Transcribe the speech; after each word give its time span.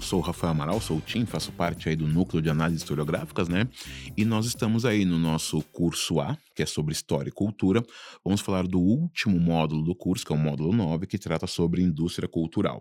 Sou 0.00 0.18
o 0.18 0.22
Rafael 0.22 0.52
Amaral, 0.52 0.80
sou 0.80 0.96
o 0.98 1.00
Tim, 1.00 1.24
faço 1.26 1.52
parte 1.52 1.88
aí 1.88 1.96
do 1.96 2.06
núcleo 2.06 2.42
de 2.42 2.48
análises 2.48 2.82
historiográficas, 2.82 3.48
né? 3.48 3.68
E 4.16 4.24
nós 4.24 4.46
estamos 4.46 4.84
aí 4.84 5.04
no 5.04 5.18
nosso 5.18 5.62
curso 5.72 6.20
A, 6.20 6.36
que 6.60 6.64
é 6.64 6.66
sobre 6.66 6.92
história 6.92 7.30
e 7.30 7.32
cultura. 7.32 7.82
Vamos 8.22 8.42
falar 8.42 8.66
do 8.66 8.78
último 8.78 9.40
módulo 9.40 9.82
do 9.82 9.94
curso, 9.94 10.26
que 10.26 10.30
é 10.32 10.36
o 10.36 10.38
módulo 10.38 10.74
9, 10.74 11.06
que 11.06 11.16
trata 11.16 11.46
sobre 11.46 11.80
indústria 11.80 12.28
cultural. 12.28 12.78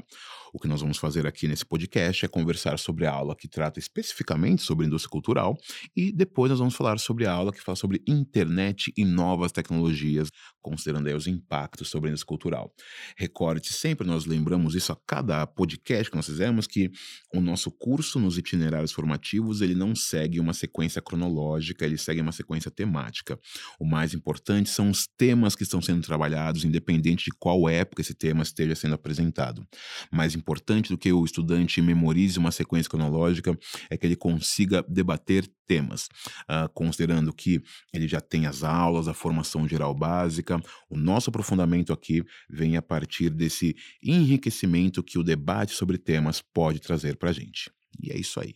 O 0.51 0.59
que 0.59 0.67
nós 0.67 0.81
vamos 0.81 0.97
fazer 0.97 1.25
aqui 1.25 1.47
nesse 1.47 1.65
podcast 1.65 2.25
é 2.25 2.27
conversar 2.27 2.77
sobre 2.79 3.05
a 3.05 3.11
aula 3.11 3.35
que 3.35 3.47
trata 3.47 3.79
especificamente 3.79 4.63
sobre 4.63 4.85
indústria 4.85 5.09
cultural 5.09 5.55
e 5.95 6.11
depois 6.11 6.49
nós 6.49 6.59
vamos 6.59 6.75
falar 6.75 6.99
sobre 6.99 7.25
a 7.25 7.31
aula 7.31 7.53
que 7.53 7.61
fala 7.61 7.75
sobre 7.75 8.01
internet 8.07 8.91
e 8.97 9.05
novas 9.05 9.51
tecnologias, 9.51 10.29
considerando 10.61 11.07
aí 11.07 11.13
os 11.13 11.27
impactos 11.27 11.87
sobre 11.89 12.09
a 12.09 12.11
indústria 12.11 12.27
cultural. 12.27 12.73
Recorde 13.15 13.71
sempre, 13.71 14.05
nós 14.05 14.25
lembramos 14.25 14.75
isso 14.75 14.91
a 14.91 14.97
cada 15.07 15.45
podcast 15.47 16.09
que 16.09 16.17
nós 16.17 16.25
fizemos, 16.25 16.67
que 16.67 16.89
o 17.33 17.39
nosso 17.39 17.71
curso 17.71 18.19
nos 18.19 18.37
itinerários 18.37 18.91
formativos, 18.91 19.61
ele 19.61 19.75
não 19.75 19.95
segue 19.95 20.39
uma 20.39 20.53
sequência 20.53 21.01
cronológica, 21.01 21.85
ele 21.85 21.97
segue 21.97 22.19
uma 22.21 22.31
sequência 22.31 22.71
temática. 22.71 23.39
O 23.79 23.85
mais 23.85 24.13
importante 24.13 24.69
são 24.69 24.89
os 24.89 25.07
temas 25.17 25.55
que 25.55 25.63
estão 25.63 25.81
sendo 25.81 26.01
trabalhados, 26.01 26.63
independente 26.63 27.25
de 27.25 27.31
qual 27.37 27.69
época 27.69 28.01
esse 28.01 28.13
tema 28.13 28.43
esteja 28.43 28.75
sendo 28.75 28.95
apresentado. 28.95 29.67
Mais 30.11 30.35
importante 30.35 30.89
do 30.89 30.97
que 30.97 31.11
o 31.11 31.25
estudante 31.25 31.81
memorize 31.81 32.39
uma 32.39 32.51
sequência 32.51 32.89
cronológica 32.89 33.57
é 33.89 33.97
que 33.97 34.05
ele 34.05 34.15
consiga 34.15 34.83
debater 34.87 35.49
temas, 35.67 36.09
uh, 36.49 36.67
considerando 36.73 37.31
que 37.31 37.61
ele 37.93 38.07
já 38.07 38.19
tem 38.19 38.47
as 38.47 38.63
aulas, 38.63 39.07
a 39.07 39.13
formação 39.13 39.67
geral 39.67 39.93
básica, 39.93 40.59
o 40.89 40.97
nosso 40.97 41.29
aprofundamento 41.29 41.93
aqui 41.93 42.23
vem 42.49 42.75
a 42.75 42.81
partir 42.81 43.29
desse 43.29 43.75
enriquecimento 44.01 45.03
que 45.03 45.19
o 45.19 45.23
debate 45.23 45.73
sobre 45.73 45.99
temas 45.99 46.41
pode 46.41 46.79
trazer 46.79 47.17
para 47.17 47.29
a 47.29 47.33
gente. 47.33 47.69
E 48.01 48.11
é 48.11 48.17
isso 48.17 48.39
aí. 48.39 48.55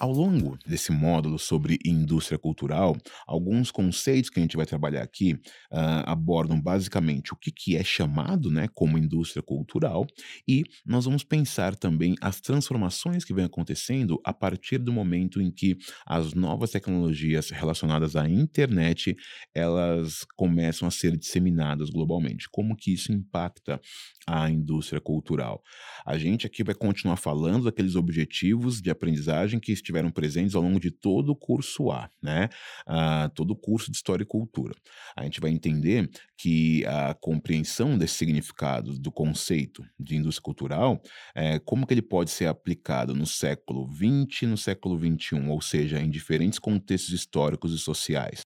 Ao 0.00 0.10
longo 0.10 0.56
desse 0.66 0.90
módulo 0.90 1.38
sobre 1.38 1.78
indústria 1.84 2.38
cultural, 2.38 2.96
alguns 3.26 3.70
conceitos 3.70 4.30
que 4.30 4.40
a 4.40 4.42
gente 4.42 4.56
vai 4.56 4.64
trabalhar 4.64 5.02
aqui 5.02 5.34
uh, 5.34 6.06
abordam 6.06 6.58
basicamente 6.58 7.34
o 7.34 7.36
que, 7.36 7.52
que 7.52 7.76
é 7.76 7.84
chamado 7.84 8.50
né, 8.50 8.66
como 8.72 8.96
indústria 8.96 9.42
cultural 9.42 10.06
e 10.48 10.62
nós 10.86 11.04
vamos 11.04 11.22
pensar 11.22 11.76
também 11.76 12.14
as 12.22 12.40
transformações 12.40 13.26
que 13.26 13.34
vêm 13.34 13.44
acontecendo 13.44 14.18
a 14.24 14.32
partir 14.32 14.78
do 14.78 14.90
momento 14.90 15.38
em 15.38 15.50
que 15.50 15.76
as 16.06 16.32
novas 16.32 16.70
tecnologias 16.70 17.50
relacionadas 17.50 18.16
à 18.16 18.26
internet 18.26 19.14
elas 19.54 20.24
começam 20.34 20.88
a 20.88 20.90
ser 20.90 21.14
disseminadas 21.14 21.90
globalmente. 21.90 22.48
Como 22.50 22.74
que 22.74 22.94
isso 22.94 23.12
impacta 23.12 23.78
a 24.26 24.50
indústria 24.50 24.98
cultural? 24.98 25.62
A 26.06 26.16
gente 26.16 26.46
aqui 26.46 26.64
vai 26.64 26.74
continuar 26.74 27.16
falando 27.16 27.64
daqueles 27.64 27.96
objetivos 27.96 28.80
de 28.80 28.88
aprendizagem 28.88 29.60
que 29.60 29.72
estiveram 29.90 30.10
presentes 30.10 30.54
ao 30.54 30.62
longo 30.62 30.80
de 30.80 30.90
todo 30.90 31.30
o 31.30 31.36
curso 31.36 31.90
A, 31.90 32.08
né? 32.22 32.48
Uh, 32.86 33.28
todo 33.34 33.50
o 33.50 33.56
curso 33.56 33.90
de 33.90 33.96
História 33.96 34.22
e 34.22 34.26
Cultura. 34.26 34.74
A 35.16 35.24
gente 35.24 35.40
vai 35.40 35.50
entender 35.50 36.08
que 36.38 36.84
a 36.86 37.14
compreensão 37.14 37.98
desse 37.98 38.14
significado 38.14 38.98
do 38.98 39.10
conceito 39.12 39.84
de 39.98 40.16
indústria 40.16 40.42
cultural, 40.42 41.02
é, 41.34 41.58
como 41.58 41.86
que 41.86 41.92
ele 41.92 42.02
pode 42.02 42.30
ser 42.30 42.46
aplicado 42.46 43.14
no 43.14 43.26
século 43.26 43.86
XX 43.92 44.42
e 44.42 44.46
no 44.46 44.56
século 44.56 44.98
XXI, 44.98 45.48
ou 45.48 45.60
seja, 45.60 46.00
em 46.00 46.08
diferentes 46.08 46.58
contextos 46.58 47.12
históricos 47.12 47.74
e 47.74 47.78
sociais. 47.78 48.40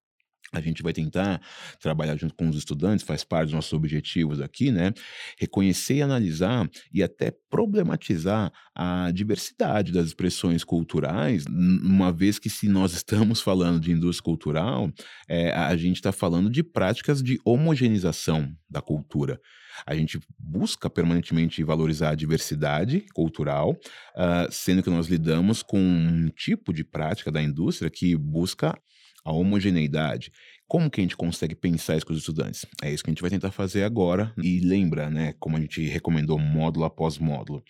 A 0.53 0.61
gente 0.61 0.81
vai 0.83 0.93
tentar 0.93 1.41
trabalhar 1.81 2.15
junto 2.15 2.33
com 2.35 2.47
os 2.47 2.55
estudantes, 2.55 3.05
faz 3.05 3.23
parte 3.23 3.45
dos 3.45 3.53
nossos 3.53 3.73
objetivos 3.73 4.39
aqui, 4.39 4.71
né? 4.71 4.93
Reconhecer 5.37 6.01
analisar 6.01 6.69
e 6.93 7.03
até 7.03 7.31
problematizar 7.49 8.51
a 8.73 9.11
diversidade 9.11 9.91
das 9.91 10.07
expressões 10.07 10.63
culturais, 10.63 11.45
uma 11.47 12.11
vez 12.11 12.39
que 12.39 12.49
se 12.49 12.67
nós 12.67 12.93
estamos 12.93 13.41
falando 13.41 13.79
de 13.79 13.91
indústria 13.91 14.23
cultural, 14.23 14.91
é, 15.27 15.51
a 15.51 15.75
gente 15.75 15.97
está 15.97 16.11
falando 16.11 16.49
de 16.49 16.63
práticas 16.63 17.21
de 17.21 17.39
homogeneização 17.43 18.49
da 18.69 18.81
cultura. 18.81 19.39
A 19.85 19.95
gente 19.95 20.19
busca 20.37 20.89
permanentemente 20.89 21.63
valorizar 21.63 22.11
a 22.11 22.15
diversidade 22.15 23.05
cultural, 23.13 23.71
uh, 23.71 24.49
sendo 24.49 24.81
que 24.81 24.89
nós 24.89 25.07
lidamos 25.07 25.61
com 25.61 25.79
um 25.79 26.29
tipo 26.29 26.71
de 26.71 26.83
prática 26.83 27.31
da 27.31 27.41
indústria 27.41 27.89
que 27.89 28.15
busca 28.15 28.77
a 29.25 29.33
homogeneidade. 29.33 30.31
Como 30.67 30.89
que 30.89 31.01
a 31.01 31.03
gente 31.03 31.17
consegue 31.17 31.55
pensar 31.55 31.97
isso 31.97 32.05
com 32.05 32.13
os 32.13 32.19
estudantes? 32.19 32.65
É 32.81 32.91
isso 32.91 33.03
que 33.03 33.09
a 33.09 33.13
gente 33.13 33.21
vai 33.21 33.29
tentar 33.29 33.51
fazer 33.51 33.83
agora. 33.83 34.31
E 34.41 34.59
lembra, 34.59 35.09
né, 35.09 35.33
como 35.39 35.57
a 35.57 35.59
gente 35.59 35.83
recomendou 35.85 36.39
módulo 36.39 36.85
após 36.85 37.17
módulo, 37.17 37.63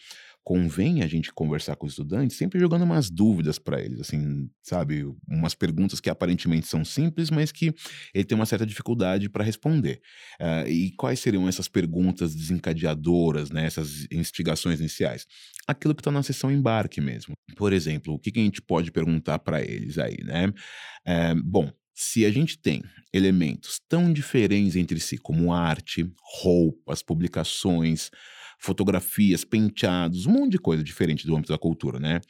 convém 0.46 1.02
a 1.02 1.08
gente 1.08 1.34
conversar 1.34 1.76
com 1.76 1.88
os 1.88 1.94
estudantes 1.94 2.38
sempre 2.38 2.60
jogando 2.60 2.84
umas 2.84 3.10
dúvidas 3.10 3.58
para 3.58 3.82
eles, 3.82 4.00
assim, 4.00 4.48
sabe? 4.62 5.04
Umas 5.28 5.56
perguntas 5.56 6.00
que 6.00 6.08
aparentemente 6.08 6.68
são 6.68 6.86
simples, 6.86 7.32
mas 7.32 7.52
que 7.52 7.74
ele 8.14 8.24
tem 8.24 8.36
uma 8.36 8.46
certa 8.46 8.64
dificuldade 8.64 9.28
para 9.28 9.44
responder. 9.44 10.00
Uh, 10.40 10.70
e 10.70 10.92
quais 10.92 11.20
seriam 11.20 11.50
essas 11.50 11.68
perguntas 11.68 12.36
desencadeadoras, 12.36 13.50
né? 13.50 13.66
Essas 13.66 14.06
instigações 14.12 14.80
iniciais? 14.80 15.26
Aquilo 15.68 15.96
que 15.96 16.02
está 16.02 16.12
na 16.12 16.22
sessão 16.22 16.52
embarque 16.52 17.02
mesmo. 17.02 17.34
Por 17.58 17.74
exemplo, 17.74 18.14
o 18.14 18.20
que, 18.20 18.32
que 18.32 18.40
a 18.40 18.44
gente 18.44 18.62
pode 18.62 18.92
perguntar 18.92 19.40
para 19.40 19.64
eles 19.64 19.98
aí, 19.98 20.18
né? 20.24 20.46
Uh, 20.46 21.42
bom, 21.44 21.72
se 21.96 22.24
a 22.24 22.30
gente 22.30 22.60
tem 22.60 22.84
elementos 23.12 23.80
tão 23.90 24.14
diferentes 24.14 24.76
entre 24.76 25.00
si, 25.00 25.18
como 25.18 25.52
arte, 25.52 26.06
roupas, 26.22 27.02
publicações, 27.02 28.12
fotografias, 28.60 29.44
penteados, 29.44 30.26
um 30.26 30.32
monte 30.32 30.54
de 30.54 30.60
coisa 30.60 30.84
diferente 30.84 31.26
do 31.26 31.36
âmbito 31.36 31.52
da 31.52 31.58
cultura, 31.58 32.00
né? 32.00 32.22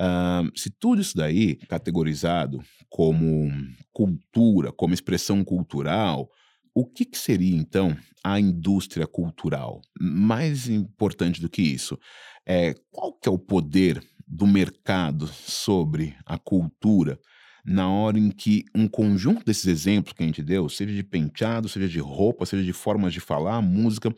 Uh, 0.00 0.50
se 0.58 0.70
tudo 0.70 1.00
isso 1.00 1.16
daí 1.16 1.56
categorizado 1.68 2.62
como 2.88 3.50
cultura, 3.92 4.72
como 4.72 4.94
expressão 4.94 5.44
cultural, 5.44 6.28
o 6.74 6.86
que, 6.86 7.04
que, 7.04 7.18
seria 7.18 7.54
então 7.54 7.96
a 8.24 8.40
indústria 8.40 9.06
cultural? 9.06 9.82
Mais 10.00 10.68
importante 10.68 11.40
do 11.40 11.48
que 11.48 11.62
isso, 11.62 11.98
é 12.46 12.74
qual 12.90 13.12
que 13.12 13.28
é 13.28 13.32
o 13.32 13.38
poder 13.38 14.02
do 14.26 14.46
mercado 14.46 15.26
sobre 15.26 16.16
a 16.24 16.38
cultura 16.38 17.18
na 17.64 17.88
hora 17.88 18.18
em 18.18 18.30
que 18.30 18.64
um 18.74 18.88
conjunto 18.88 19.44
desses 19.44 19.66
exemplos 19.66 20.12
que 20.12 20.22
a 20.22 20.26
gente 20.26 20.42
deu, 20.42 20.68
seja 20.68 20.92
de 20.92 21.02
penteado, 21.02 21.68
seja 21.68 21.88
de 21.88 22.00
roupa, 22.00 22.44
seja 22.44 22.62
de 22.62 22.72
formas 22.72 23.12
de 23.12 23.20
falar, 23.20 23.60
música, 23.62 24.12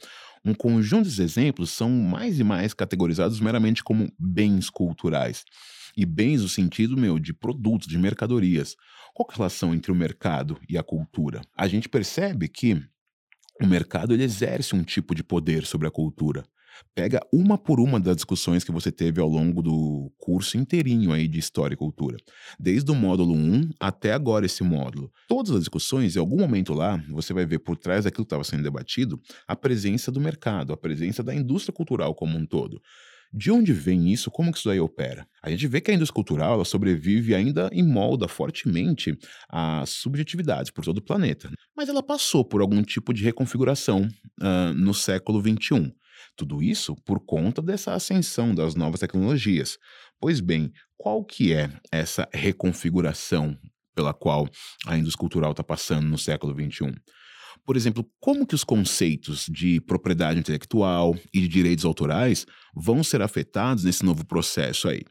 um 0.44 0.54
conjunto 0.54 1.04
desses 1.04 1.18
exemplos 1.18 1.70
são 1.70 1.90
mais 1.90 2.38
e 2.38 2.44
mais 2.44 2.74
categorizados 2.74 3.40
meramente 3.40 3.82
como 3.82 4.10
bens 4.18 4.68
culturais. 4.70 5.44
E 5.96 6.04
bens 6.04 6.42
no 6.42 6.48
sentido, 6.48 6.96
meu, 6.96 7.18
de 7.18 7.32
produtos, 7.32 7.86
de 7.86 7.96
mercadorias. 7.96 8.74
Qual 9.14 9.28
é 9.30 9.32
a 9.32 9.36
relação 9.36 9.74
entre 9.74 9.92
o 9.92 9.94
mercado 9.94 10.58
e 10.68 10.76
a 10.76 10.82
cultura? 10.82 11.40
A 11.56 11.68
gente 11.68 11.88
percebe 11.88 12.48
que 12.48 12.74
o 13.62 13.66
mercado 13.66 14.12
ele 14.12 14.24
exerce 14.24 14.74
um 14.74 14.82
tipo 14.82 15.14
de 15.14 15.22
poder 15.22 15.64
sobre 15.64 15.86
a 15.86 15.90
cultura. 15.90 16.44
Pega 16.94 17.20
uma 17.32 17.58
por 17.58 17.80
uma 17.80 17.98
das 17.98 18.16
discussões 18.16 18.64
que 18.64 18.72
você 18.72 18.90
teve 18.90 19.20
ao 19.20 19.28
longo 19.28 19.62
do 19.62 20.12
curso 20.18 20.56
inteirinho 20.56 21.12
aí 21.12 21.28
de 21.28 21.38
História 21.38 21.74
e 21.74 21.76
Cultura. 21.76 22.16
Desde 22.58 22.90
o 22.90 22.94
módulo 22.94 23.34
1 23.34 23.70
até 23.80 24.12
agora 24.12 24.46
esse 24.46 24.62
módulo. 24.62 25.10
Todas 25.28 25.52
as 25.52 25.60
discussões, 25.60 26.16
em 26.16 26.18
algum 26.18 26.38
momento 26.38 26.72
lá, 26.72 27.02
você 27.10 27.32
vai 27.32 27.44
ver 27.44 27.58
por 27.60 27.76
trás 27.76 28.04
daquilo 28.04 28.24
que 28.24 28.28
estava 28.28 28.44
sendo 28.44 28.62
debatido, 28.62 29.20
a 29.46 29.56
presença 29.56 30.10
do 30.10 30.20
mercado, 30.20 30.72
a 30.72 30.76
presença 30.76 31.22
da 31.22 31.34
indústria 31.34 31.74
cultural 31.74 32.14
como 32.14 32.36
um 32.36 32.46
todo. 32.46 32.80
De 33.36 33.50
onde 33.50 33.72
vem 33.72 34.12
isso? 34.12 34.30
Como 34.30 34.52
que 34.52 34.58
isso 34.58 34.70
aí 34.70 34.78
opera? 34.78 35.26
A 35.42 35.50
gente 35.50 35.66
vê 35.66 35.80
que 35.80 35.90
a 35.90 35.94
indústria 35.94 36.14
cultural 36.14 36.54
ela 36.54 36.64
sobrevive 36.64 37.34
ainda 37.34 37.68
e 37.72 37.82
molda 37.82 38.28
fortemente 38.28 39.18
as 39.48 39.90
subjetividades 39.90 40.70
por 40.70 40.84
todo 40.84 40.98
o 40.98 41.02
planeta. 41.02 41.50
Mas 41.76 41.88
ela 41.88 42.00
passou 42.00 42.44
por 42.44 42.60
algum 42.60 42.80
tipo 42.80 43.12
de 43.12 43.24
reconfiguração 43.24 44.06
uh, 44.40 44.72
no 44.74 44.94
século 44.94 45.40
XXI. 45.40 45.92
Tudo 46.36 46.62
isso 46.62 46.96
por 47.04 47.20
conta 47.20 47.62
dessa 47.62 47.94
ascensão 47.94 48.54
das 48.54 48.74
novas 48.74 49.00
tecnologias. 49.00 49.78
Pois 50.20 50.40
bem, 50.40 50.72
qual 50.96 51.24
que 51.24 51.52
é 51.52 51.70
essa 51.92 52.28
reconfiguração 52.32 53.58
pela 53.94 54.12
qual 54.12 54.48
a 54.86 54.96
indústria 54.96 55.20
cultural 55.20 55.52
está 55.52 55.62
passando 55.62 56.06
no 56.06 56.18
século 56.18 56.52
XXI? 56.52 56.94
Por 57.64 57.76
exemplo, 57.76 58.06
como 58.20 58.46
que 58.46 58.54
os 58.54 58.64
conceitos 58.64 59.46
de 59.48 59.80
propriedade 59.80 60.38
intelectual 60.38 61.16
e 61.32 61.40
de 61.40 61.48
direitos 61.48 61.84
autorais 61.84 62.44
vão 62.74 63.02
ser 63.02 63.22
afetados 63.22 63.84
nesse 63.84 64.04
novo 64.04 64.24
processo 64.26 64.88
aí? 64.88 65.02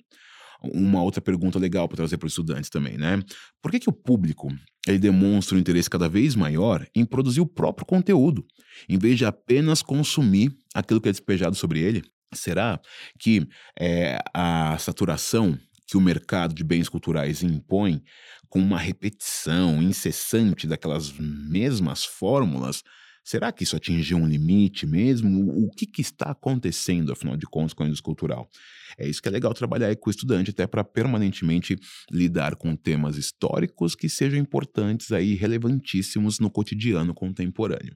Uma 0.64 1.02
outra 1.02 1.22
pergunta 1.22 1.60
legal 1.60 1.88
para 1.88 1.98
trazer 1.98 2.18
para 2.18 2.28
os 2.28 2.34
estudantes 2.34 2.70
também, 2.70 2.98
né? 2.98 3.22
Por 3.62 3.72
que, 3.72 3.80
que 3.80 3.90
o 3.90 3.94
público 3.94 4.48
ele 4.88 5.00
demonstra 5.00 5.56
um 5.56 5.60
interesse 5.60 5.90
cada 5.90 6.08
vez 6.08 6.36
maior 6.36 6.86
em 6.96 7.06
produzir 7.06 7.42
o 7.42 7.48
próprio 7.48 7.86
conteúdo, 7.86 8.46
em 8.88 8.98
vez 8.98 9.18
de 9.18 9.26
apenas 9.26 9.82
consumir 9.82 10.52
aquilo 10.74 11.02
que 11.02 11.10
é 11.10 11.12
despejado 11.12 11.56
sobre 11.56 11.80
ele? 11.80 12.04
Será 12.34 12.80
que 13.20 13.48
é, 13.80 14.18
a 14.34 14.78
saturação 14.78 15.58
que 15.88 15.98
o 15.98 16.02
mercado 16.02 16.56
de 16.56 16.64
bens 16.64 16.90
culturais 16.90 17.44
impõe, 17.44 18.02
com 18.50 18.60
uma 18.60 18.80
repetição 18.80 19.82
incessante 19.82 20.66
daquelas 20.66 21.14
mesmas 21.20 22.06
fórmulas, 22.06 22.84
Será 23.24 23.52
que 23.52 23.64
isso 23.64 23.76
atingiu 23.76 24.18
um 24.18 24.28
limite 24.28 24.86
mesmo? 24.86 25.66
O 25.66 25.70
que, 25.70 25.86
que 25.86 26.02
está 26.02 26.32
acontecendo, 26.32 27.12
afinal 27.12 27.38
de 27.38 27.46
contas, 27.46 27.74
com 27.74 27.84
a 27.84 27.86
indústria 27.86 28.06
cultural? 28.06 28.50
É 28.98 29.08
isso 29.08 29.22
que 29.22 29.28
é 29.30 29.32
legal 29.32 29.54
trabalhar 29.54 29.96
com 29.96 30.10
o 30.10 30.12
estudante, 30.12 30.50
até 30.50 30.68
para 30.68 30.84
permanentemente 30.84 31.78
lidar 32.12 32.56
com 32.56 32.76
temas 32.76 33.18
históricos 33.18 33.96
que 33.96 34.10
sejam 34.10 34.38
importantes 34.38 35.12
aí, 35.12 35.36
relevantíssimos 35.36 36.40
no 36.40 36.50
cotidiano 36.50 37.14
contemporâneo. 37.14 37.96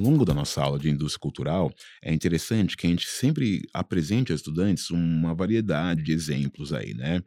Longo 0.00 0.24
da 0.24 0.34
nossa 0.34 0.62
aula 0.62 0.78
de 0.78 0.88
indústria 0.88 1.20
cultural, 1.20 1.72
é 2.02 2.12
interessante 2.12 2.76
que 2.76 2.86
a 2.86 2.90
gente 2.90 3.06
sempre 3.06 3.62
apresente 3.72 4.32
aos 4.32 4.40
estudantes 4.40 4.90
uma 4.90 5.34
variedade 5.34 6.02
de 6.02 6.12
exemplos 6.12 6.72
aí, 6.72 6.94
né? 6.94 7.18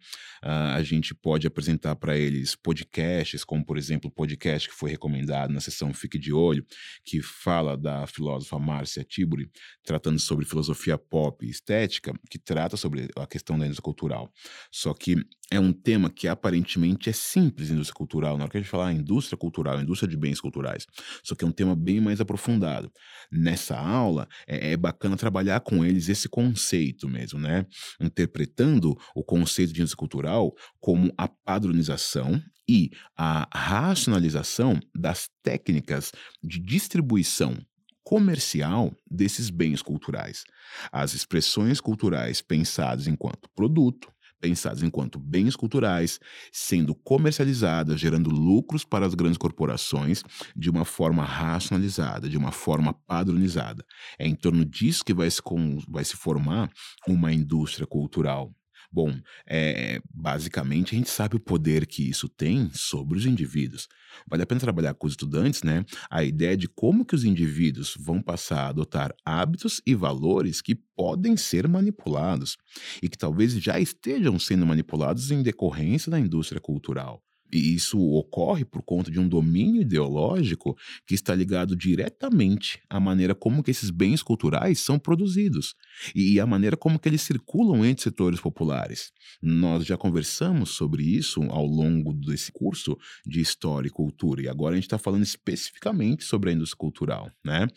Uh, 0.43 0.73
a 0.75 0.83
gente 0.83 1.13
pode 1.13 1.47
apresentar 1.47 1.95
para 1.95 2.17
eles 2.17 2.55
podcasts, 2.55 3.43
como 3.43 3.65
por 3.65 3.77
exemplo 3.77 4.09
o 4.09 4.13
podcast 4.13 4.67
que 4.67 4.75
foi 4.75 4.89
recomendado 4.89 5.53
na 5.53 5.59
sessão 5.59 5.93
Fique 5.93 6.17
de 6.17 6.33
Olho, 6.33 6.65
que 7.05 7.21
fala 7.21 7.77
da 7.77 8.07
filósofa 8.07 8.57
Márcia 8.59 9.03
Tiburi, 9.03 9.49
tratando 9.83 10.19
sobre 10.19 10.45
filosofia 10.45 10.97
pop 10.97 11.45
e 11.45 11.49
estética, 11.49 12.13
que 12.29 12.39
trata 12.39 12.75
sobre 12.75 13.09
a 13.15 13.27
questão 13.27 13.57
da 13.57 13.65
indústria 13.65 13.83
cultural. 13.83 14.31
Só 14.71 14.93
que 14.93 15.15
é 15.51 15.59
um 15.59 15.71
tema 15.71 16.09
que 16.09 16.27
aparentemente 16.27 17.09
é 17.09 17.13
simples, 17.13 17.69
indústria 17.69 17.95
cultural. 17.95 18.37
Na 18.37 18.43
hora 18.43 18.51
que 18.51 18.57
a 18.57 18.61
gente 18.61 18.69
falar 18.69 18.91
indústria 18.91 19.37
cultural, 19.37 19.79
indústria 19.79 20.09
de 20.09 20.17
bens 20.17 20.39
culturais, 20.39 20.85
só 21.23 21.35
que 21.35 21.43
é 21.43 21.47
um 21.47 21.51
tema 21.51 21.75
bem 21.75 22.01
mais 22.01 22.19
aprofundado. 22.19 22.91
Nessa 23.31 23.77
aula, 23.77 24.27
é, 24.47 24.71
é 24.71 24.77
bacana 24.77 25.15
trabalhar 25.15 25.59
com 25.61 25.85
eles 25.85 26.09
esse 26.09 26.27
conceito 26.27 27.07
mesmo, 27.07 27.39
né? 27.39 27.65
Interpretando 28.01 28.97
o 29.15 29.23
conceito 29.23 29.73
de 29.73 29.81
indústria 29.81 29.99
cultural 29.99 30.53
como 30.79 31.13
a 31.17 31.27
padronização 31.27 32.41
e 32.67 32.91
a 33.17 33.47
racionalização 33.53 34.79
das 34.95 35.29
técnicas 35.43 36.11
de 36.41 36.59
distribuição 36.59 37.57
comercial 38.03 38.93
desses 39.09 39.49
bens 39.49 39.81
culturais. 39.81 40.43
As 40.91 41.13
expressões 41.13 41.79
culturais 41.79 42.41
pensadas 42.41 43.07
enquanto 43.07 43.49
produto, 43.55 44.12
pensadas 44.43 44.83
enquanto 44.83 45.17
bens 45.17 45.55
culturais, 45.55 46.19
sendo 46.51 46.93
comercializadas, 46.93 47.97
gerando 47.97 48.29
lucros 48.29 48.83
para 48.83 49.05
as 49.05 49.13
grandes 49.13 49.37
corporações 49.37 50.21
de 50.53 50.69
uma 50.69 50.83
forma 50.83 51.23
racionalizada, 51.23 52.27
de 52.27 52.37
uma 52.37 52.51
forma 52.51 52.93
padronizada. 53.07 53.85
É 54.19 54.27
em 54.27 54.35
torno 54.35 54.65
disso 54.65 55.05
que 55.05 55.13
vai 55.13 55.31
se, 55.31 55.41
vai 55.87 56.03
se 56.03 56.17
formar 56.17 56.69
uma 57.07 57.31
indústria 57.31 57.87
cultural 57.87 58.53
Bom, 58.93 59.11
é, 59.47 59.99
basicamente 60.13 60.93
a 60.93 60.97
gente 60.99 61.09
sabe 61.09 61.35
o 61.35 61.39
poder 61.39 61.87
que 61.87 62.07
isso 62.07 62.29
tem 62.29 62.69
sobre 62.75 63.17
os 63.17 63.25
indivíduos. 63.25 63.87
Vale 64.27 64.43
a 64.43 64.45
pena 64.45 64.61
trabalhar 64.61 64.93
com 64.93 65.07
os 65.07 65.13
estudantes, 65.13 65.63
né? 65.63 65.83
A 66.11 66.23
ideia 66.23 66.55
de 66.55 66.67
como 66.67 67.03
que 67.03 67.15
os 67.15 67.23
indivíduos 67.23 67.95
vão 67.99 68.21
passar 68.21 68.65
a 68.65 68.67
adotar 68.67 69.11
hábitos 69.25 69.81
e 69.83 69.95
valores 69.95 70.61
que 70.61 70.75
podem 70.75 71.35
ser 71.35 71.67
manipulados 71.67 72.55
e 73.01 73.09
que 73.09 73.17
talvez 73.17 73.53
já 73.53 73.79
estejam 73.79 74.37
sendo 74.37 74.63
manipulados 74.63 75.31
em 75.31 75.41
decorrência 75.41 76.11
da 76.11 76.19
indústria 76.19 76.61
cultural. 76.61 77.19
E 77.53 77.75
isso 77.75 77.99
ocorre 77.99 78.65
por 78.65 78.81
conta 78.81 79.11
de 79.11 79.19
um 79.19 79.27
domínio 79.27 79.81
ideológico 79.81 80.75
que 81.05 81.13
está 81.13 81.35
ligado 81.35 81.75
diretamente 81.75 82.81
à 82.89 82.99
maneira 82.99 83.35
como 83.35 83.61
que 83.61 83.69
esses 83.69 83.91
bens 83.91 84.23
culturais 84.23 84.79
são 84.79 84.97
produzidos 84.97 85.75
e 86.15 86.39
à 86.39 86.47
maneira 86.47 86.75
como 86.75 86.97
que 86.97 87.07
eles 87.07 87.21
circulam 87.21 87.85
entre 87.85 88.03
setores 88.03 88.39
populares. 88.39 89.11
Nós 89.41 89.85
já 89.85 89.95
conversamos 89.95 90.71
sobre 90.71 91.03
isso 91.03 91.43
ao 91.43 91.65
longo 91.65 92.13
desse 92.13 92.51
curso 92.51 92.97
de 93.25 93.39
História 93.39 93.87
e 93.87 93.91
Cultura 93.91 94.41
e 94.41 94.49
agora 94.49 94.73
a 94.73 94.77
gente 94.77 94.85
está 94.85 94.97
falando 94.97 95.23
especificamente 95.23 96.23
sobre 96.23 96.49
a 96.49 96.53
indústria 96.53 96.79
cultural, 96.79 97.31
né? 97.45 97.67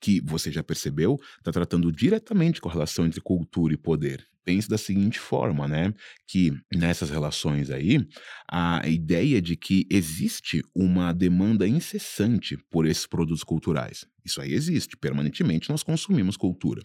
Que 0.00 0.20
você 0.20 0.52
já 0.52 0.62
percebeu, 0.62 1.18
está 1.38 1.50
tratando 1.50 1.90
diretamente 1.90 2.60
com 2.60 2.68
a 2.68 2.72
relação 2.72 3.06
entre 3.06 3.20
cultura 3.20 3.72
e 3.72 3.78
poder 3.78 4.33
pense 4.44 4.68
da 4.68 4.78
seguinte 4.78 5.18
forma, 5.18 5.66
né? 5.66 5.92
Que 6.26 6.52
nessas 6.74 7.10
relações 7.10 7.70
aí, 7.70 8.06
a 8.50 8.86
ideia 8.88 9.40
de 9.40 9.56
que 9.56 9.86
existe 9.90 10.62
uma 10.74 11.12
demanda 11.12 11.66
incessante 11.66 12.56
por 12.70 12.86
esses 12.86 13.06
produtos 13.06 13.42
culturais. 13.42 14.06
Isso 14.24 14.40
aí 14.40 14.54
existe, 14.54 14.96
permanentemente 14.96 15.68
nós 15.68 15.82
consumimos 15.82 16.36
cultura. 16.36 16.82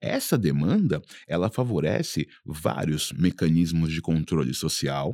Essa 0.00 0.38
demanda, 0.38 1.02
ela 1.26 1.50
favorece 1.50 2.26
vários 2.44 3.12
mecanismos 3.12 3.92
de 3.92 4.00
controle 4.00 4.54
social, 4.54 5.12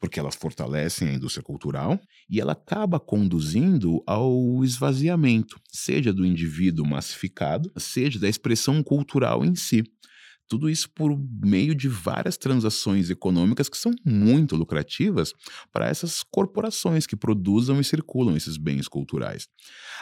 porque 0.00 0.18
elas 0.18 0.34
fortalecem 0.34 1.08
a 1.08 1.14
indústria 1.14 1.42
cultural 1.42 2.00
e 2.28 2.40
ela 2.40 2.52
acaba 2.52 2.98
conduzindo 2.98 4.02
ao 4.06 4.64
esvaziamento, 4.64 5.58
seja 5.70 6.12
do 6.12 6.24
indivíduo 6.24 6.86
massificado, 6.86 7.70
seja 7.76 8.18
da 8.18 8.28
expressão 8.28 8.82
cultural 8.82 9.44
em 9.44 9.54
si. 9.54 9.82
Tudo 10.48 10.68
isso 10.68 10.90
por 10.90 11.18
meio 11.42 11.74
de 11.74 11.88
várias 11.88 12.36
transações 12.36 13.08
econômicas 13.10 13.68
que 13.68 13.78
são 13.78 13.92
muito 14.04 14.54
lucrativas 14.56 15.32
para 15.72 15.88
essas 15.88 16.22
corporações 16.22 17.06
que 17.06 17.16
produzam 17.16 17.80
e 17.80 17.84
circulam 17.84 18.36
esses 18.36 18.56
bens 18.56 18.86
culturais. 18.86 19.48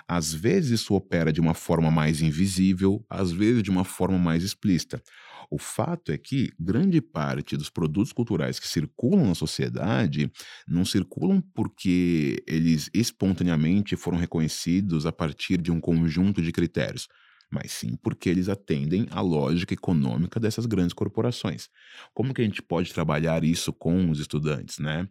Às 0.08 0.32
vezes 0.32 0.80
isso 0.80 0.94
opera 0.94 1.32
de 1.32 1.40
uma 1.40 1.54
forma 1.54 1.90
mais 1.90 2.20
invisível, 2.20 3.04
às 3.08 3.30
vezes 3.30 3.62
de 3.62 3.70
uma 3.70 3.84
forma 3.84 4.18
mais 4.18 4.42
explícita. 4.42 5.02
O 5.50 5.58
fato 5.58 6.10
é 6.10 6.18
que 6.18 6.50
grande 6.58 7.00
parte 7.00 7.56
dos 7.56 7.68
produtos 7.70 8.12
culturais 8.12 8.58
que 8.58 8.66
circulam 8.66 9.26
na 9.26 9.34
sociedade 9.34 10.30
não 10.66 10.84
circulam 10.84 11.42
porque 11.54 12.42
eles 12.46 12.88
espontaneamente 12.94 13.94
foram 13.96 14.18
reconhecidos 14.18 15.06
a 15.06 15.12
partir 15.12 15.60
de 15.60 15.70
um 15.70 15.80
conjunto 15.80 16.40
de 16.42 16.50
critérios 16.52 17.06
mas 17.52 17.72
sim 17.72 17.96
porque 18.02 18.30
eles 18.30 18.48
atendem 18.48 19.06
à 19.10 19.20
lógica 19.20 19.74
econômica 19.74 20.40
dessas 20.40 20.64
grandes 20.64 20.94
corporações. 20.94 21.68
Como 22.14 22.32
que 22.32 22.40
a 22.40 22.44
gente 22.44 22.62
pode 22.62 22.92
trabalhar 22.92 23.44
isso 23.44 23.72
com 23.72 24.10
os 24.10 24.18
estudantes, 24.18 24.78
né? 24.78 25.06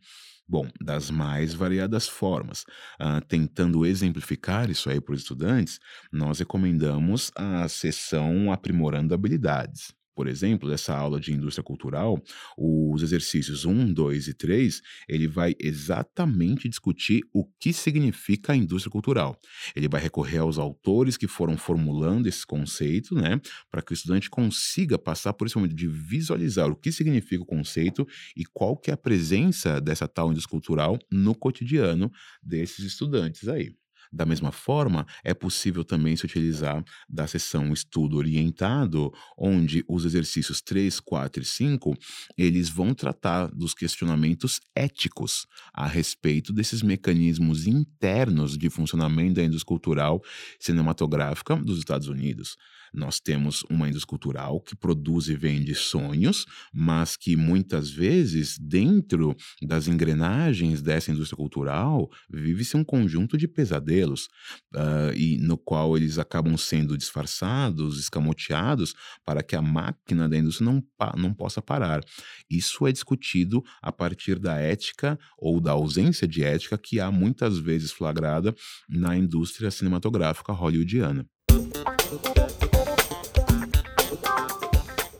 Bom, 0.48 0.68
das 0.82 1.10
mais 1.10 1.54
variadas 1.54 2.10
formas. 2.10 2.64
Uh, 3.00 3.24
tentando 3.28 3.86
exemplificar 3.86 4.70
isso 4.70 4.90
aí 4.90 5.00
para 5.00 5.14
os 5.14 5.22
estudantes, 5.22 5.80
nós 6.12 6.40
recomendamos 6.40 7.32
a 7.36 7.70
sessão 7.70 8.52
Aprimorando 8.52 9.14
Habilidades 9.14 9.94
por 10.16 10.28
exemplo, 10.28 10.69
dessa 10.69 10.96
aula 10.96 11.19
de 11.19 11.34
indústria 11.34 11.63
cultural, 11.63 12.22
os 12.58 13.01
exercícios 13.01 13.65
1, 13.65 13.94
2 13.94 14.27
e 14.27 14.34
3, 14.34 14.82
ele 15.08 15.27
vai 15.27 15.56
exatamente 15.60 16.70
discutir 16.70 17.22
o 17.34 17.46
que 17.60 17.74
significa 17.74 18.53
a 18.53 18.56
indústria 18.56 18.91
cultural. 18.91 19.38
Ele 19.75 19.88
vai 19.88 20.01
recorrer 20.01 20.39
aos 20.39 20.58
autores 20.58 21.18
que 21.18 21.27
foram 21.27 21.58
formulando 21.58 22.27
esse 22.27 22.46
conceito, 22.46 23.15
né, 23.15 23.39
para 23.70 23.82
que 23.82 23.91
o 23.91 23.96
estudante 23.96 24.30
consiga 24.30 24.98
passar 24.98 25.34
por 25.34 25.48
esse 25.48 25.56
momento 25.56 25.75
de 25.75 25.88
visualizar 25.88 26.70
o 26.70 26.75
que 26.75 26.91
significa 26.91 27.44
o 27.44 27.46
conceito 27.46 28.08
e 28.36 28.44
qual 28.46 28.77
que 28.77 28.91
é 28.91 28.94
a 28.94 28.98
presença 28.98 29.80
dessa 29.80 30.08
tal 30.08 30.32
indústria 30.32 30.51
cultural 30.51 31.00
no 31.12 31.36
cotidiano 31.36 32.12
desses 32.41 32.86
estudantes 32.86 33.48
aí. 33.48 33.81
Da 34.12 34.25
mesma 34.25 34.51
forma, 34.51 35.06
é 35.24 35.34
possível 35.34 35.86
também 35.86 36.15
se 36.18 36.25
utilizar 36.25 36.84
da 37.08 37.25
sessão 37.27 37.72
estudo 37.72 38.18
orientado, 38.18 39.12
onde 39.38 39.86
os 39.88 40.03
exercícios 40.03 40.62
3, 40.62 41.00
4 41.00 41.41
e 41.41 41.46
5, 41.46 41.96
eles 42.38 42.70
vão 42.70 42.94
tratar 42.94 43.48
dos 43.48 43.74
questionamentos 43.74 44.60
éticos 44.75 45.48
a 45.74 45.88
respeito 45.88 46.51
desses 46.51 46.82
mecanismos 46.82 47.68
internos 47.68 48.58
de 48.58 48.70
funcionamento 48.70 49.36
da 49.36 49.44
indústria 49.44 49.68
cultural 49.68 50.22
cinematográfica 50.60 51.56
dos 51.56 51.80
Estados 51.80 52.08
Unidos. 52.08 52.58
Nós 52.93 53.19
temos 53.19 53.63
uma 53.69 53.88
indústria 53.88 54.10
cultural 54.10 54.60
que 54.62 54.75
produz 54.75 55.27
e 55.29 55.36
vende 55.36 55.74
sonhos, 55.74 56.45
mas 56.74 57.15
que 57.15 57.36
muitas 57.36 57.89
vezes, 57.89 58.57
dentro 58.60 59.36
das 59.62 59.88
engrenagens 59.88 60.81
dessa 60.81 61.12
indústria 61.12 61.38
cultural, 61.38 62.10
vive-se 62.29 62.75
um 62.75 62.83
conjunto 62.83 63.38
de 63.38 63.48
pesadelos, 63.48 64.27
uh, 64.75 65.13
e 65.15 65.38
no 65.38 65.57
qual 65.57 65.95
eles 65.95 66.17
acabam 66.17 66.57
sendo 66.57 66.98
disfarçados, 66.98 68.00
escamoteados, 68.00 68.93
para 69.25 69.41
que 69.41 69.55
a 69.55 69.62
máquina 69.62 70.27
da 70.27 70.38
indústria 70.38 70.69
não, 70.69 70.83
não 71.15 71.33
possa 71.33 71.62
parar. 71.62 72.03
Isso 72.50 72.86
é 72.86 72.91
discutido 72.91 73.63
a 73.81 73.91
partir 73.91 74.38
da 74.38 74.57
ética 74.57 75.17
ou 75.38 75.62
da 75.62 75.71
ausência 75.71 76.27
de 76.27 76.43
ética 76.43 76.77
que 76.77 77.00
há 77.00 77.12
muitas 77.12 77.57
vezes 77.57 77.91
flagrada 77.91 78.53
na 78.89 79.15
indústria 79.15 79.71
cinematográfica 79.71 80.51
hollywoodiana. 80.51 81.25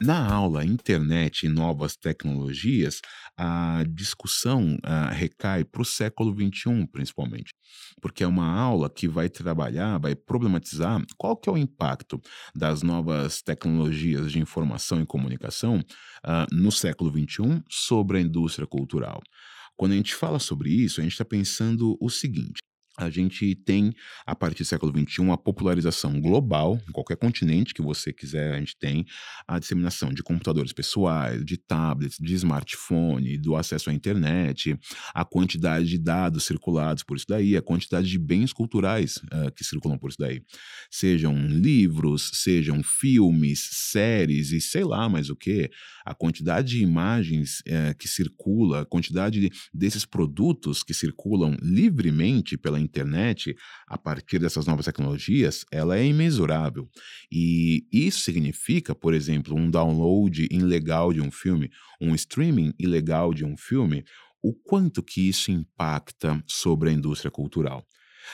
Na 0.03 0.34
aula 0.34 0.65
Internet 0.65 1.46
e 1.46 1.50
Novas 1.50 1.96
Tecnologias, 1.96 3.01
a 3.38 3.84
discussão 3.88 4.74
uh, 4.77 5.13
recai 5.13 5.63
para 5.63 5.84
o 5.84 5.86
século 5.86 6.34
XXI, 6.34 6.88
principalmente, 6.91 7.53
porque 8.01 8.24
é 8.24 8.27
uma 8.27 8.48
aula 8.48 8.89
que 8.89 9.08
vai 9.08 9.29
trabalhar, 9.29 10.00
vai 10.00 10.15
problematizar 10.15 11.00
qual 11.20 11.38
que 11.38 11.48
é 11.48 11.51
o 11.51 11.58
impacto 11.58 12.20
das 12.55 12.81
novas 12.81 13.43
tecnologias 13.43 14.31
de 14.31 14.39
informação 14.39 15.00
e 15.00 15.05
comunicação 15.05 15.77
uh, 15.77 16.51
no 16.51 16.72
século 16.72 17.12
XXI 17.12 17.62
sobre 17.70 18.17
a 18.17 18.22
indústria 18.22 18.65
cultural. 18.65 19.22
Quando 19.77 19.91
a 19.91 19.98
gente 19.98 20.15
fala 20.15 20.39
sobre 20.39 20.72
isso, 20.72 21.00
a 21.00 21.03
gente 21.03 21.13
está 21.13 21.25
pensando 21.25 21.96
o 22.01 22.10
seguinte: 22.10 22.60
a 23.01 23.10
gente 23.10 23.55
tem, 23.55 23.93
a 24.25 24.36
partir 24.36 24.63
do 24.63 24.65
século 24.65 24.91
XXI, 24.91 25.31
a 25.31 25.38
popularização 25.38 26.20
global, 26.22 26.79
em 26.88 26.91
qualquer 26.91 27.17
continente 27.17 27.74
que 27.74 27.81
você 27.81 28.13
quiser, 28.13 28.53
a 28.53 28.60
gente 28.60 28.77
tem 28.77 29.05
a 29.48 29.60
disseminação 29.60 30.13
de 30.13 30.22
computadores 30.22 30.72
pessoais, 30.72 31.43
de 31.43 31.58
tablets, 31.58 32.17
de 32.20 32.34
smartphone, 32.36 33.38
do 33.38 33.55
acesso 33.55 33.89
à 33.89 33.93
internet, 33.93 34.77
a 35.13 35.25
quantidade 35.25 35.86
de 35.86 35.98
dados 35.98 36.43
circulados 36.43 37.03
por 37.03 37.17
isso 37.17 37.25
daí, 37.27 37.58
a 37.58 37.62
quantidade 37.62 38.08
de 38.08 38.20
bens 38.20 38.53
culturais 38.53 39.17
uh, 39.17 39.51
que 39.55 39.63
circulam 39.63 39.98
por 39.98 40.10
isso 40.10 40.20
daí. 40.20 40.41
Sejam 40.89 41.36
livros, 41.48 42.31
sejam 42.34 42.84
filmes, 42.84 43.67
séries 43.72 44.51
e 44.51 44.62
sei 44.62 44.84
lá 44.84 45.10
mais 45.10 45.29
o 45.29 45.36
que, 45.36 45.70
a 46.05 46.13
quantidade 46.13 46.70
de 46.70 46.84
imagens 46.84 47.62
uh, 47.62 47.98
que 47.98 48.08
circula, 48.08 48.81
a 48.81 48.86
quantidade 48.86 49.39
de, 49.39 49.51
desses 49.74 50.05
produtos 50.05 50.84
que 50.84 50.93
circulam 50.93 51.55
livremente 51.62 52.58
pela 52.58 52.79
internet, 52.79 52.90
a 53.88 53.98
partir 53.98 54.39
dessas 54.39 54.65
novas 54.65 54.86
tecnologias, 54.86 55.65
ela 55.71 55.98
é 55.98 56.05
imensurável. 56.05 56.89
E 57.31 57.86
isso 57.91 58.21
significa, 58.21 58.93
por 58.93 59.13
exemplo, 59.13 59.55
um 59.55 59.69
download 59.69 60.48
ilegal 60.51 61.13
de 61.13 61.21
um 61.21 61.31
filme, 61.31 61.69
um 62.00 62.13
streaming 62.15 62.74
ilegal 62.79 63.33
de 63.33 63.45
um 63.45 63.55
filme, 63.57 64.03
o 64.41 64.53
quanto 64.53 65.03
que 65.03 65.27
isso 65.27 65.51
impacta 65.51 66.43
sobre 66.48 66.89
a 66.89 66.93
indústria 66.93 67.31
cultural. 67.31 67.86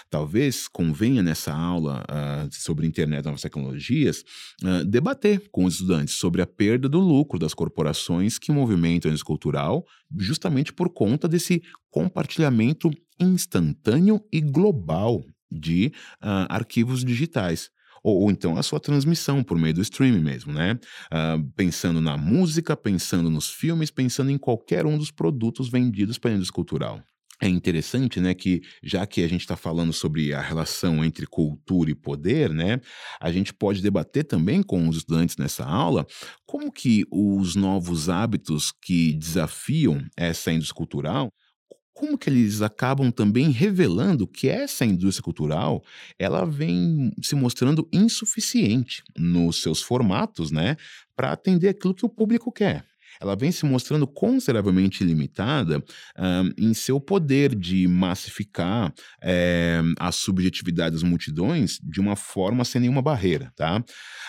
Talvez 0.09 0.67
convenha 0.67 1.23
nessa 1.23 1.53
aula 1.53 2.03
uh, 2.03 2.49
sobre 2.51 2.87
internet 2.87 3.23
e 3.23 3.25
novas 3.25 3.41
tecnologias 3.41 4.23
uh, 4.63 4.85
debater 4.85 5.49
com 5.51 5.65
os 5.65 5.75
estudantes 5.75 6.15
sobre 6.15 6.41
a 6.41 6.47
perda 6.47 6.87
do 6.87 6.99
lucro 6.99 7.39
das 7.39 7.53
corporações 7.53 8.37
que 8.37 8.51
movimentam 8.51 9.09
a 9.09 9.11
indústria 9.11 9.27
cultural, 9.27 9.85
justamente 10.17 10.73
por 10.73 10.89
conta 10.89 11.27
desse 11.27 11.61
compartilhamento 11.89 12.91
instantâneo 13.19 14.23
e 14.31 14.41
global 14.41 15.23
de 15.51 15.91
uh, 16.21 16.47
arquivos 16.49 17.03
digitais. 17.03 17.69
Ou, 18.03 18.21
ou, 18.21 18.31
então 18.31 18.57
a 18.57 18.63
sua 18.63 18.79
transmissão 18.79 19.43
por 19.43 19.57
meio 19.57 19.73
do 19.73 19.81
streaming 19.81 20.21
mesmo, 20.21 20.53
né? 20.53 20.79
Uh, 21.11 21.43
pensando 21.55 21.99
na 21.99 22.17
música, 22.17 22.75
pensando 22.75 23.29
nos 23.29 23.49
filmes, 23.49 23.91
pensando 23.91 24.31
em 24.31 24.37
qualquer 24.37 24.85
um 24.85 24.97
dos 24.97 25.11
produtos 25.11 25.69
vendidos 25.69 26.17
para 26.17 26.31
a 26.31 26.33
indústria 26.33 26.55
cultural. 26.55 27.03
É 27.39 27.47
interessante, 27.47 28.19
né, 28.19 28.33
que 28.33 28.61
já 28.81 29.05
que 29.05 29.23
a 29.23 29.27
gente 29.27 29.41
está 29.41 29.55
falando 29.55 29.93
sobre 29.93 30.33
a 30.33 30.41
relação 30.41 31.05
entre 31.05 31.27
cultura 31.27 31.91
e 31.91 31.95
poder, 31.95 32.51
né, 32.51 32.81
a 33.21 33.31
gente 33.31 33.53
pode 33.53 33.79
debater 33.79 34.23
também 34.23 34.63
com 34.63 34.87
os 34.87 34.97
estudantes 34.97 35.37
nessa 35.37 35.63
aula 35.63 36.03
como 36.47 36.71
que 36.71 37.05
os 37.11 37.55
novos 37.55 38.09
hábitos 38.09 38.73
que 38.81 39.13
desafiam 39.13 40.03
essa 40.17 40.51
indústria 40.51 40.75
cultural 40.75 41.31
como 41.97 42.15
que 42.15 42.29
eles 42.29 42.61
acabam 42.61 43.09
também 43.09 43.49
revelando 43.49 44.27
que 44.27 44.47
essa 44.47 44.85
indústria 44.85 45.23
cultural 45.23 45.83
ela 46.19 46.45
vem 46.45 47.11
se 47.23 47.33
mostrando 47.33 47.89
insuficiente 47.91 49.01
nos 49.17 49.63
seus 49.63 49.81
formatos, 49.81 50.51
né, 50.51 50.77
para 51.15 51.31
atender 51.31 51.69
aquilo 51.69 51.95
que 51.95 52.05
o 52.05 52.09
público 52.09 52.51
quer 52.51 52.85
ela 53.19 53.35
vem 53.35 53.51
se 53.51 53.65
mostrando 53.65 54.05
consideravelmente 54.05 55.03
limitada 55.03 55.79
uh, 55.79 56.53
em 56.55 56.73
seu 56.73 56.99
poder 56.99 57.55
de 57.55 57.87
massificar 57.87 58.93
é, 59.21 59.81
a 59.99 60.11
subjetividade 60.11 60.93
das 60.93 61.03
multidões 61.03 61.79
de 61.81 61.99
uma 61.99 62.15
forma 62.15 62.63
sem 62.63 62.81
nenhuma 62.81 63.01
barreira, 63.01 63.51
tá? 63.55 63.83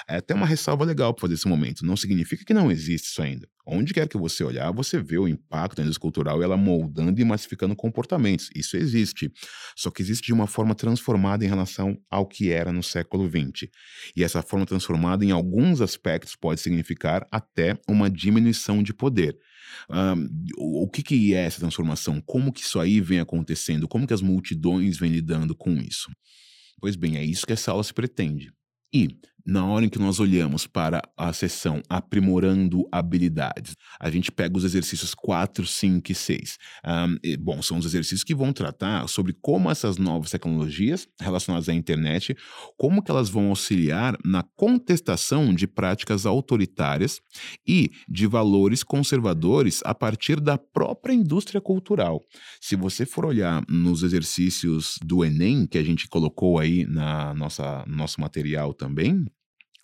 É 0.08 0.16
até 0.16 0.34
uma 0.34 0.46
ressalva 0.46 0.84
legal 0.84 1.12
para 1.12 1.22
fazer 1.22 1.34
esse 1.34 1.48
momento. 1.48 1.84
Não 1.84 1.96
significa 1.96 2.44
que 2.44 2.54
não 2.54 2.70
existe 2.70 3.08
isso 3.08 3.20
ainda. 3.20 3.46
Onde 3.70 3.92
quer 3.92 4.08
que 4.08 4.16
você 4.16 4.42
olhar, 4.42 4.72
você 4.72 4.98
vê 4.98 5.18
o 5.18 5.28
impacto 5.28 5.76
da 5.76 5.82
indústria 5.82 6.00
cultural 6.00 6.42
ela 6.42 6.56
moldando 6.56 7.20
e 7.20 7.24
massificando 7.24 7.76
comportamentos. 7.76 8.48
Isso 8.54 8.78
existe. 8.78 9.30
Só 9.76 9.90
que 9.90 10.00
existe 10.00 10.26
de 10.26 10.32
uma 10.32 10.46
forma 10.46 10.74
transformada 10.74 11.44
em 11.44 11.48
relação 11.48 11.98
ao 12.10 12.26
que 12.26 12.50
era 12.50 12.72
no 12.72 12.82
século 12.82 13.28
XX. 13.28 13.68
E 14.16 14.24
essa 14.24 14.40
forma 14.40 14.64
transformada, 14.64 15.22
em 15.22 15.32
alguns 15.32 15.82
aspectos, 15.82 16.34
pode 16.34 16.62
significar 16.62 17.26
até 17.30 17.78
uma 17.86 18.08
diminuição 18.08 18.82
de 18.82 18.94
poder. 18.94 19.36
Um, 19.90 20.28
o 20.56 20.88
que, 20.88 21.02
que 21.02 21.34
é 21.34 21.44
essa 21.44 21.60
transformação? 21.60 22.22
Como 22.22 22.50
que 22.50 22.62
isso 22.62 22.80
aí 22.80 23.02
vem 23.02 23.20
acontecendo? 23.20 23.86
Como 23.86 24.06
que 24.06 24.14
as 24.14 24.22
multidões 24.22 24.98
vêm 24.98 25.12
lidando 25.12 25.54
com 25.54 25.72
isso? 25.76 26.10
Pois 26.80 26.96
bem, 26.96 27.18
é 27.18 27.24
isso 27.24 27.46
que 27.46 27.52
essa 27.52 27.70
aula 27.70 27.84
se 27.84 27.92
pretende. 27.92 28.50
E 28.94 29.08
na 29.48 29.64
hora 29.64 29.86
em 29.86 29.88
que 29.88 29.98
nós 29.98 30.20
olhamos 30.20 30.66
para 30.66 31.00
a 31.16 31.32
sessão 31.32 31.80
aprimorando 31.88 32.86
habilidades, 32.92 33.74
a 33.98 34.10
gente 34.10 34.30
pega 34.30 34.58
os 34.58 34.62
exercícios 34.62 35.14
4, 35.14 35.66
5 35.66 36.12
e 36.12 36.14
6. 36.14 36.58
Um, 36.84 37.16
e, 37.24 37.34
bom, 37.34 37.62
são 37.62 37.78
os 37.78 37.86
exercícios 37.86 38.22
que 38.22 38.34
vão 38.34 38.52
tratar 38.52 39.08
sobre 39.08 39.32
como 39.40 39.70
essas 39.70 39.96
novas 39.96 40.30
tecnologias 40.30 41.08
relacionadas 41.18 41.66
à 41.70 41.72
internet, 41.72 42.36
como 42.76 43.02
que 43.02 43.10
elas 43.10 43.30
vão 43.30 43.48
auxiliar 43.48 44.18
na 44.22 44.42
contestação 44.42 45.54
de 45.54 45.66
práticas 45.66 46.26
autoritárias 46.26 47.18
e 47.66 47.90
de 48.06 48.26
valores 48.26 48.82
conservadores 48.82 49.80
a 49.82 49.94
partir 49.94 50.40
da 50.40 50.58
própria 50.58 51.14
indústria 51.14 51.60
cultural. 51.60 52.20
Se 52.60 52.76
você 52.76 53.06
for 53.06 53.24
olhar 53.24 53.64
nos 53.66 54.02
exercícios 54.02 54.98
do 55.02 55.24
Enem, 55.24 55.66
que 55.66 55.78
a 55.78 55.82
gente 55.82 56.06
colocou 56.06 56.58
aí 56.58 56.84
na 56.84 57.32
nossa 57.32 57.82
nosso 57.86 58.20
material 58.20 58.74
também, 58.74 59.24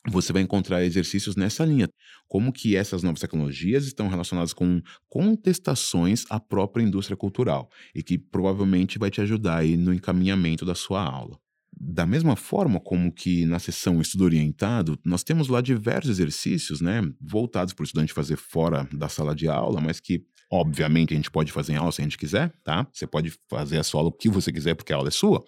você 0.09 0.33
vai 0.33 0.43
encontrar 0.43 0.85
exercícios 0.85 1.37
nessa 1.37 1.65
linha. 1.65 1.89
Como 2.29 2.53
que 2.53 2.77
essas 2.77 3.03
novas 3.03 3.21
tecnologias 3.21 3.87
estão 3.87 4.09
relacionadas 4.09 4.53
com 4.53 4.81
contestações 5.09 6.25
à 6.31 6.39
própria 6.39 6.83
indústria 6.83 7.17
cultural 7.17 7.71
e 7.95 8.03
que 8.03 8.19
provavelmente 8.19 8.99
vai 8.99 9.11
te 9.11 9.21
ajudar 9.21 9.59
aí 9.59 9.77
no 9.77 9.93
encaminhamento 9.93 10.65
da 10.65 10.75
sua 10.75 11.03
aula. 11.03 11.39
Da 11.77 12.07
mesma 12.07 12.37
forma 12.37 12.79
como 12.79 13.13
que 13.13 13.45
na 13.47 13.59
sessão 13.59 14.01
estudo 14.01 14.25
orientado, 14.25 14.99
nós 15.05 15.25
temos 15.25 15.49
lá 15.49 15.61
diversos 15.61 16.11
exercícios, 16.11 16.81
né, 16.81 17.03
voltados 17.21 17.75
para 17.75 17.83
o 17.83 17.85
estudante 17.85 18.13
fazer 18.13 18.37
fora 18.37 18.89
da 18.93 19.09
sala 19.09 19.35
de 19.35 19.49
aula, 19.49 19.81
mas 19.81 19.99
que 19.99 20.25
obviamente 20.51 21.13
a 21.13 21.17
gente 21.17 21.31
pode 21.31 21.51
fazer 21.51 21.73
em 21.73 21.77
aula 21.77 21.91
se 21.91 22.01
a 22.01 22.05
gente 22.05 22.17
quiser, 22.19 22.53
tá? 22.63 22.87
Você 22.93 23.07
pode 23.07 23.33
fazer 23.51 23.79
a 23.79 23.83
sua 23.83 24.01
aula 24.01 24.11
o 24.11 24.13
que 24.13 24.29
você 24.29 24.53
quiser 24.53 24.75
porque 24.75 24.93
a 24.93 24.97
aula 24.97 25.09
é 25.09 25.11
sua. 25.11 25.45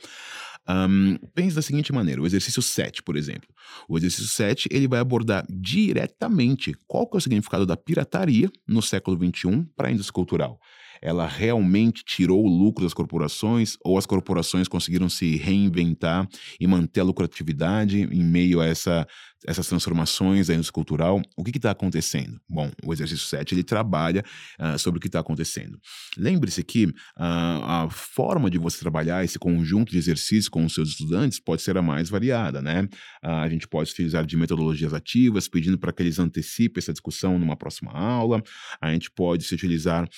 Um, 0.69 1.17
pense 1.35 1.55
da 1.55 1.63
seguinte 1.63 1.93
maneira, 1.93 2.21
o 2.21 2.27
exercício 2.27 2.61
7, 2.61 3.03
por 3.03 3.17
exemplo. 3.17 3.49
O 3.89 3.97
exercício 3.97 4.27
7, 4.27 4.69
ele 4.71 4.89
vai 4.89 4.99
abordar 4.99 5.47
diretamente 5.49 6.75
qual 6.87 7.07
que 7.07 7.17
é 7.17 7.19
o 7.19 7.21
significado 7.21 7.65
da 7.65 7.77
pirataria 7.77 8.51
no 8.67 8.83
século 8.83 9.17
XXI 9.17 9.65
para 9.77 9.89
a 9.89 9.93
indústria 9.93 10.15
cultural. 10.15 10.61
Ela 11.01 11.27
realmente 11.27 12.05
tirou 12.05 12.45
o 12.45 12.49
lucro 12.49 12.85
das 12.85 12.95
corporações 12.95 13.77
ou 13.85 13.99
as 13.99 14.07
corporações 14.07 14.69
conseguiram 14.69 15.09
se 15.09 15.37
reinventar 15.37 16.29
e 16.61 16.67
manter 16.67 17.01
a 17.01 17.05
lucratividade 17.05 18.03
em 18.03 18.25
meio 18.25 18.61
a 18.61 18.67
essa 18.67 19.07
essas 19.47 19.69
transformações 19.69 20.49
da 20.49 20.55
indústria 20.55 20.73
cultural, 20.73 21.23
o 21.37 21.45
que 21.45 21.57
está 21.57 21.71
acontecendo? 21.71 22.41
Bom, 22.49 22.71
o 22.85 22.93
exercício 22.93 23.27
7 23.27 23.55
ele 23.55 23.63
trabalha 23.63 24.25
uh, 24.61 24.79
sobre 24.79 24.99
o 24.99 25.01
que 25.01 25.07
está 25.07 25.21
acontecendo. 25.21 25.79
Lembre-se 26.17 26.63
que 26.65 26.87
uh, 26.87 26.93
a 27.17 27.89
forma 27.91 28.51
de 28.51 28.59
você 28.59 28.79
trabalhar 28.79 29.25
esse 29.25 29.39
conjunto 29.39 29.93
de 29.93 29.99
exercícios 29.99 30.49
com 30.49 30.65
os 30.65 30.75
seus 30.75 30.91
estudantes 30.91 31.39
pode 31.39 31.63
ser 31.63 31.77
a 31.77 31.83
mais 31.83 32.09
variada, 32.11 32.61
né? 32.61 32.83
Uh, 33.23 33.29
a 33.29 33.49
gente 33.49 33.69
pode 33.69 33.91
utilizar 33.91 34.27
de 34.27 34.37
metodologias 34.37 34.93
ativas, 34.93 35.49
pedindo 35.49 35.79
para 35.79 35.93
que 35.93 36.03
eles 36.03 36.19
antecipem 36.19 36.81
essa 36.81 36.93
discussão 36.93 37.39
numa 37.39 37.57
próxima 37.57 37.93
aula. 37.93 38.43
A 38.81 38.93
gente 38.93 39.11
pode 39.11 39.45
se 39.45 39.55
utilizar 39.55 40.09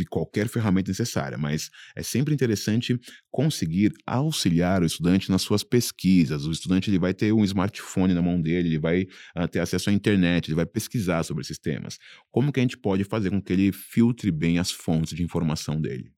de 0.00 0.06
qualquer 0.06 0.48
ferramenta 0.48 0.90
necessária, 0.90 1.36
mas 1.36 1.70
é 1.94 2.02
sempre 2.02 2.34
interessante 2.34 2.98
conseguir 3.30 3.92
auxiliar 4.06 4.82
o 4.82 4.86
estudante 4.86 5.30
nas 5.30 5.42
suas 5.42 5.62
pesquisas. 5.62 6.46
O 6.46 6.52
estudante 6.52 6.90
ele 6.90 6.98
vai 6.98 7.14
ter 7.14 7.32
um 7.32 7.44
smartphone 7.44 8.14
na 8.14 8.22
mão 8.22 8.40
dele, 8.40 8.68
ele 8.68 8.78
vai 8.78 9.02
uh, 9.36 9.46
ter 9.48 9.60
acesso 9.60 9.90
à 9.90 9.92
internet, 9.92 10.48
ele 10.48 10.56
vai 10.56 10.66
pesquisar 10.66 11.22
sobre 11.22 11.42
esses 11.42 11.58
temas. 11.58 11.98
Como 12.30 12.52
que 12.52 12.60
a 12.60 12.62
gente 12.62 12.78
pode 12.78 13.04
fazer 13.04 13.30
com 13.30 13.40
que 13.40 13.52
ele 13.52 13.72
filtre 13.72 14.30
bem 14.30 14.58
as 14.58 14.70
fontes 14.70 15.14
de 15.14 15.22
informação 15.22 15.80
dele? 15.80 16.10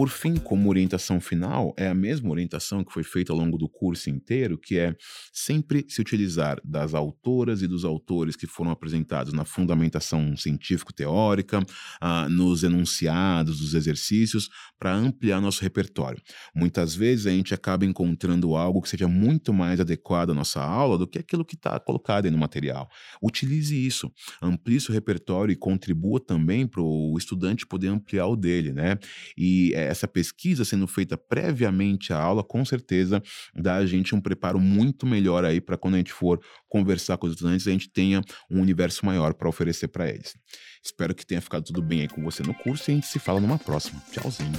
Por 0.00 0.08
fim, 0.08 0.36
como 0.36 0.70
orientação 0.70 1.20
final, 1.20 1.74
é 1.76 1.86
a 1.86 1.92
mesma 1.92 2.30
orientação 2.30 2.82
que 2.82 2.90
foi 2.90 3.04
feita 3.04 3.34
ao 3.34 3.38
longo 3.38 3.58
do 3.58 3.68
curso 3.68 4.08
inteiro, 4.08 4.56
que 4.56 4.78
é 4.78 4.96
sempre 5.30 5.84
se 5.90 6.00
utilizar 6.00 6.58
das 6.64 6.94
autoras 6.94 7.60
e 7.60 7.66
dos 7.66 7.84
autores 7.84 8.34
que 8.34 8.46
foram 8.46 8.70
apresentados 8.70 9.34
na 9.34 9.44
fundamentação 9.44 10.34
científico-teórica, 10.38 11.62
ah, 12.00 12.26
nos 12.30 12.64
enunciados 12.64 13.60
dos 13.60 13.74
exercícios, 13.74 14.48
para 14.78 14.94
ampliar 14.94 15.38
nosso 15.38 15.60
repertório. 15.60 16.22
Muitas 16.54 16.94
vezes 16.94 17.26
a 17.26 17.30
gente 17.30 17.52
acaba 17.52 17.84
encontrando 17.84 18.56
algo 18.56 18.80
que 18.80 18.88
seja 18.88 19.06
muito 19.06 19.52
mais 19.52 19.80
adequado 19.80 20.30
à 20.30 20.34
nossa 20.34 20.62
aula 20.62 20.96
do 20.96 21.06
que 21.06 21.18
aquilo 21.18 21.44
que 21.44 21.56
está 21.56 21.78
colocado 21.78 22.24
aí 22.24 22.30
no 22.30 22.38
material. 22.38 22.88
Utilize 23.22 23.76
isso, 23.76 24.10
amplie 24.40 24.80
seu 24.80 24.94
repertório 24.94 25.52
e 25.52 25.56
contribua 25.56 26.18
também 26.18 26.66
para 26.66 26.80
o 26.80 27.14
estudante 27.18 27.66
poder 27.66 27.88
ampliar 27.88 28.28
o 28.28 28.34
dele, 28.34 28.72
né? 28.72 28.96
E 29.36 29.74
é, 29.74 29.89
essa 29.90 30.08
pesquisa 30.08 30.64
sendo 30.64 30.86
feita 30.86 31.16
previamente 31.16 32.12
à 32.12 32.18
aula, 32.18 32.42
com 32.42 32.64
certeza 32.64 33.22
dá 33.54 33.76
a 33.76 33.86
gente 33.86 34.14
um 34.14 34.20
preparo 34.20 34.58
muito 34.58 35.06
melhor 35.06 35.44
aí 35.44 35.60
para 35.60 35.76
quando 35.76 35.94
a 35.94 35.98
gente 35.98 36.12
for 36.12 36.40
conversar 36.68 37.16
com 37.16 37.26
os 37.26 37.32
estudantes, 37.32 37.66
a 37.66 37.70
gente 37.70 37.88
tenha 37.88 38.22
um 38.50 38.60
universo 38.60 39.04
maior 39.04 39.34
para 39.34 39.48
oferecer 39.48 39.88
para 39.88 40.08
eles. 40.08 40.34
Espero 40.82 41.14
que 41.14 41.26
tenha 41.26 41.40
ficado 41.40 41.64
tudo 41.64 41.82
bem 41.82 42.02
aí 42.02 42.08
com 42.08 42.22
você 42.22 42.42
no 42.42 42.54
curso 42.54 42.90
e 42.90 42.92
a 42.92 42.94
gente 42.94 43.06
se 43.06 43.18
fala 43.18 43.40
numa 43.40 43.58
próxima. 43.58 44.00
Tchauzinho. 44.10 44.58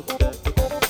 Thank 0.00 0.82
you. 0.82 0.87